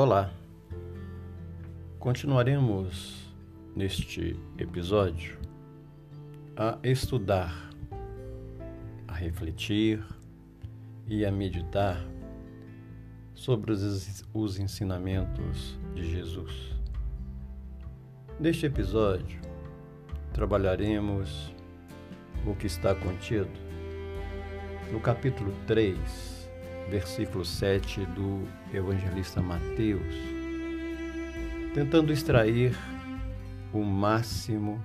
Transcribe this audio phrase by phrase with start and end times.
[0.00, 0.32] Olá!
[1.98, 3.34] Continuaremos
[3.74, 5.36] neste episódio
[6.56, 7.68] a estudar,
[9.08, 10.00] a refletir
[11.04, 11.98] e a meditar
[13.34, 16.76] sobre os, os ensinamentos de Jesus.
[18.38, 19.40] Neste episódio,
[20.32, 21.52] trabalharemos
[22.46, 23.50] o que está contido
[24.92, 26.37] no capítulo 3
[26.90, 30.14] versículo 7 do evangelista Mateus,
[31.74, 32.74] tentando extrair
[33.72, 34.82] o máximo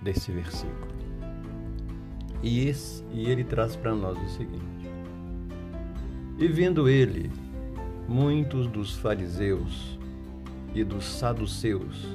[0.00, 0.94] desse versículo.
[2.42, 4.88] E, esse, e ele traz para nós o seguinte:
[6.38, 7.30] E vendo ele
[8.08, 9.98] muitos dos fariseus
[10.74, 12.06] e dos saduceus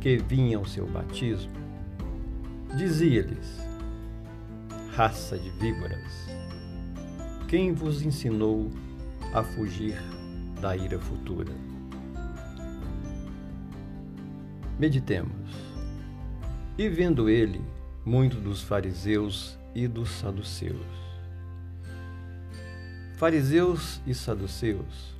[0.00, 1.52] que vinham ao seu batismo,
[2.76, 3.60] dizia-lhes:
[4.94, 6.35] Raça de víboras,
[7.48, 8.72] quem vos ensinou
[9.32, 9.96] a fugir
[10.60, 11.52] da ira futura?
[14.78, 15.32] Meditemos.
[16.76, 17.64] E vendo ele
[18.04, 20.76] muito dos fariseus e dos saduceus.
[23.16, 25.14] Fariseus e saduceus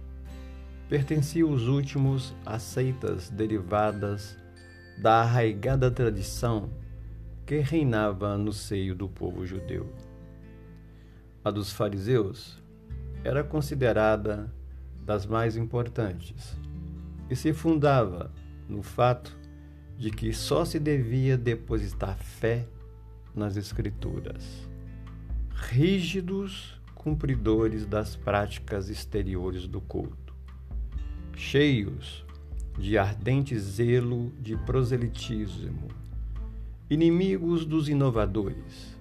[0.89, 4.37] pertenciam os últimos às seitas derivadas
[4.99, 6.71] da arraigada tradição
[7.47, 10.06] que reinava no seio do povo judeu
[11.47, 12.61] a dos fariseus,
[13.23, 14.53] era considerada
[15.05, 16.57] das mais importantes
[17.31, 18.33] e se fundava
[18.69, 19.39] no fato
[19.97, 22.67] de que só se devia depositar fé
[23.33, 24.69] nas Escrituras.
[25.55, 30.35] Rígidos cumpridores das práticas exteriores do culto,
[31.37, 32.27] cheios
[32.77, 35.87] de ardente zelo de proselitismo,
[36.91, 38.96] inimigos dos inovadores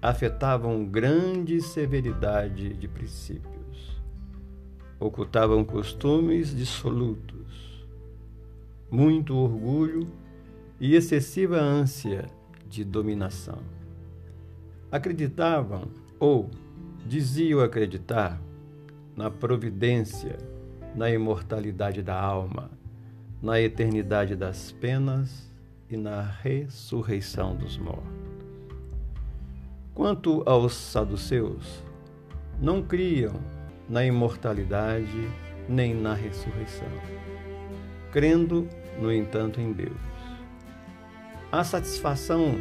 [0.00, 4.00] afetavam grande severidade de princípios,
[4.98, 7.86] ocultavam costumes dissolutos,
[8.90, 10.08] muito orgulho
[10.80, 12.26] e excessiva ânsia
[12.68, 13.58] de dominação.
[14.90, 15.88] Acreditavam,
[16.18, 16.48] ou
[17.06, 18.40] diziam acreditar,
[19.16, 20.38] na providência,
[20.94, 22.70] na imortalidade da alma,
[23.42, 25.52] na eternidade das penas
[25.90, 28.27] e na ressurreição dos mortos.
[29.98, 31.82] Quanto aos saduceus,
[32.60, 33.34] não criam
[33.88, 35.28] na imortalidade
[35.68, 36.86] nem na ressurreição,
[38.12, 38.68] crendo,
[39.02, 39.98] no entanto, em Deus.
[41.50, 42.54] A satisfação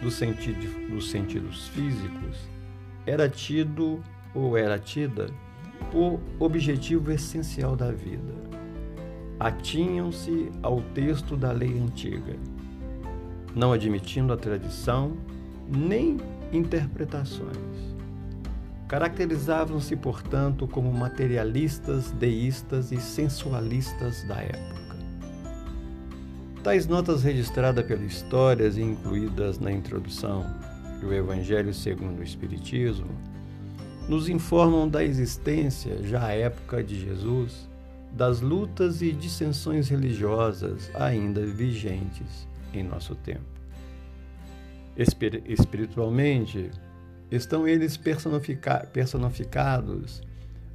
[0.00, 2.48] dos sentidos físicos
[3.04, 4.02] era tido
[4.34, 5.26] ou era tida
[5.92, 8.32] por objetivo essencial da vida.
[9.38, 12.36] Atinham-se ao texto da lei antiga,
[13.54, 15.14] não admitindo a tradição
[15.68, 16.16] nem
[16.52, 17.56] interpretações.
[18.88, 24.80] Caracterizavam-se, portanto, como materialistas, deístas e sensualistas da época.
[26.62, 30.44] Tais notas registradas pelas histórias e incluídas na introdução
[31.00, 33.08] do Evangelho segundo o Espiritismo
[34.08, 37.68] nos informam da existência, já à época de Jesus,
[38.12, 43.59] das lutas e dissensões religiosas ainda vigentes em nosso tempo
[44.96, 46.70] espiritualmente,
[47.30, 50.20] estão eles personificados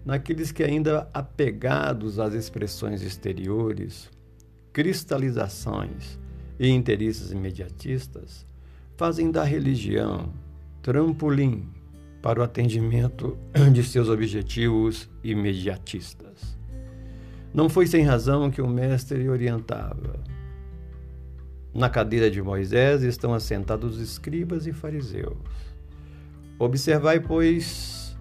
[0.06, 4.10] naqueles que ainda apegados às expressões exteriores,
[4.72, 6.20] cristalizações
[6.60, 8.46] e interesses imediatistas,
[8.96, 10.32] fazem da religião
[10.82, 11.68] trampolim
[12.22, 13.38] para o atendimento
[13.74, 16.56] de seus objetivos imediatistas.
[17.54, 20.20] Não foi sem razão que o mestre orientava
[21.76, 25.36] na cadeira de Moisés estão assentados os escribas e fariseus.
[26.58, 28.18] Observai, pois,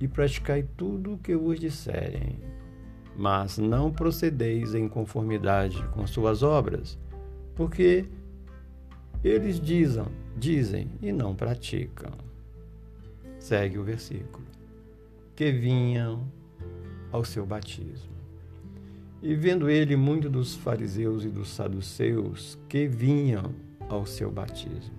[0.00, 2.40] e praticai tudo o que vos disserem,
[3.14, 6.98] mas não procedeis em conformidade com suas obras,
[7.54, 8.06] porque
[9.22, 12.12] eles dizem, dizem e não praticam.
[13.38, 14.46] Segue o versículo.
[15.36, 16.26] Que vinham
[17.12, 18.13] ao seu batismo.
[19.24, 23.54] E vendo ele muito dos fariseus e dos saduceus que vinham
[23.88, 24.92] ao seu batismo.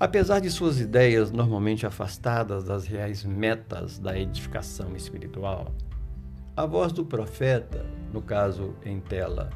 [0.00, 5.74] Apesar de suas ideias normalmente afastadas das reais metas da edificação espiritual,
[6.56, 7.84] a voz do profeta,
[8.14, 9.50] no caso em tela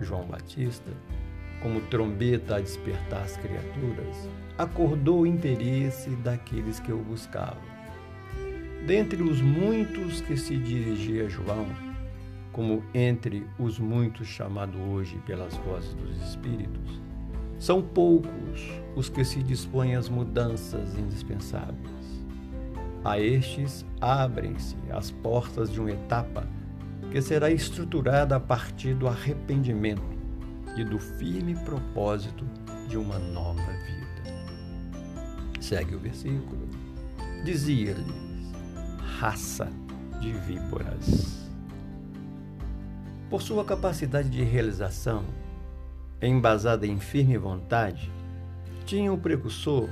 [0.00, 0.90] João Batista,
[1.62, 4.28] como trombeta a despertar as criaturas,
[4.58, 7.62] acordou o interesse daqueles que o buscavam.
[8.84, 11.68] Dentre os muitos que se dirigia a João,
[12.52, 17.00] como entre os muitos chamados hoje pelas vozes dos Espíritos,
[17.58, 22.24] são poucos os que se dispõem às mudanças indispensáveis.
[23.04, 26.46] A estes abrem-se as portas de uma etapa
[27.10, 30.02] que será estruturada a partir do arrependimento
[30.76, 32.44] e do firme propósito
[32.88, 34.00] de uma nova vida.
[35.60, 36.68] Segue o versículo.
[37.44, 38.52] Dizia-lhes:
[39.18, 39.68] raça
[40.20, 41.49] de víboras.
[43.30, 45.24] Por sua capacidade de realização,
[46.20, 48.10] embasada em firme vontade,
[48.84, 49.88] tinha o precursor,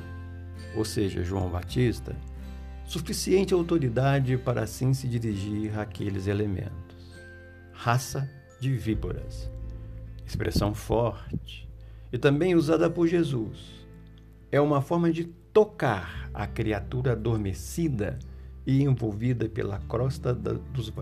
[0.76, 2.16] ou seja, João Batista,
[2.84, 7.14] suficiente autoridade para assim se dirigir àqueles elementos.
[7.72, 9.48] Raça de víboras,
[10.26, 11.68] expressão forte
[12.12, 13.86] e também usada por Jesus.
[14.50, 18.18] É uma forma de tocar a criatura adormecida
[18.66, 20.36] e envolvida pela crosta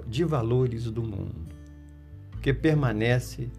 [0.06, 1.55] de valores do mundo,
[2.46, 3.50] que permanece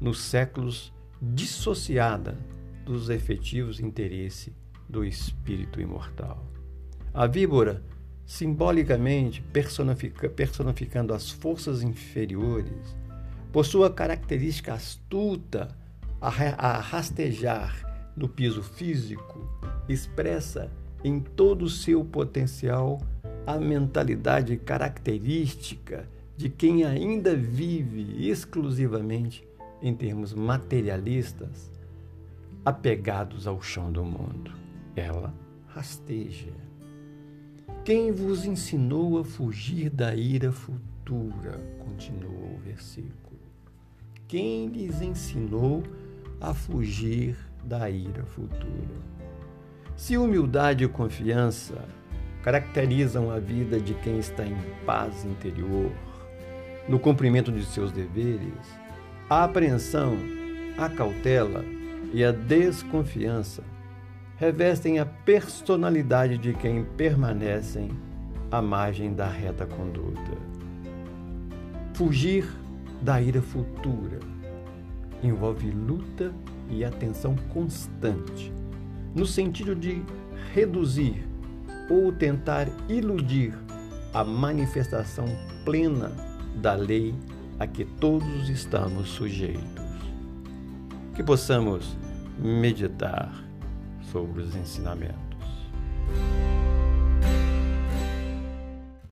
[0.00, 0.92] nos séculos
[1.22, 2.36] dissociada
[2.84, 4.52] dos efetivos interesses
[4.88, 6.44] do espírito imortal.
[7.14, 7.84] A víbora,
[8.26, 12.96] simbolicamente personifica, personificando as forças inferiores,
[13.52, 15.68] por sua característica astuta
[16.20, 19.48] a rastejar no piso físico,
[19.88, 20.68] expressa
[21.04, 23.00] em todo o seu potencial
[23.46, 26.08] a mentalidade característica
[26.40, 29.46] de quem ainda vive exclusivamente
[29.82, 31.70] em termos materialistas,
[32.64, 34.50] apegados ao chão do mundo.
[34.96, 35.34] Ela
[35.66, 36.50] rasteja.
[37.84, 41.60] Quem vos ensinou a fugir da ira futura?
[41.78, 43.38] Continua o versículo.
[44.26, 45.82] Quem lhes ensinou
[46.40, 48.96] a fugir da ira futura?
[49.94, 51.86] Se humildade e confiança
[52.42, 54.56] caracterizam a vida de quem está em
[54.86, 55.92] paz interior,
[56.88, 58.78] no cumprimento de seus deveres,
[59.28, 60.16] a apreensão,
[60.76, 61.64] a cautela
[62.12, 63.62] e a desconfiança
[64.36, 67.90] revestem a personalidade de quem permanecem
[68.50, 70.32] à margem da reta conduta.
[71.94, 72.50] Fugir
[73.02, 74.18] da ira futura
[75.22, 76.32] envolve luta
[76.70, 78.52] e atenção constante,
[79.14, 80.02] no sentido de
[80.54, 81.26] reduzir
[81.90, 83.52] ou tentar iludir
[84.14, 85.26] a manifestação
[85.64, 87.14] plena da lei
[87.58, 89.84] a que todos estamos sujeitos.
[91.14, 91.96] Que possamos
[92.38, 93.32] meditar
[94.10, 95.20] sobre os ensinamentos.